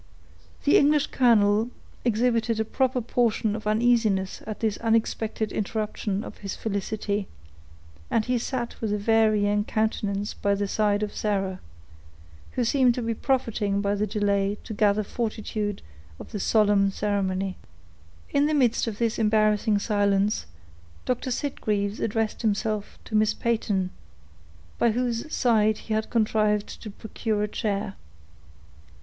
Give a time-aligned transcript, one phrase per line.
[0.63, 1.69] The English colonel
[2.03, 7.27] exhibited a proper portion of uneasiness at this unexpected interruption of his felicity,
[8.09, 11.59] and he sat with a varying countenance by the side of Sarah,
[12.53, 15.83] who seemed to be profiting by the delay to gather fortitude
[16.17, 17.57] for the solemn ceremony.
[18.31, 20.47] In the midst of this embarrassing silence,
[21.05, 23.91] Doctor Sitgreaves addressed himself to Miss Peyton,
[24.79, 27.93] by whose side he had contrived to procure a chair.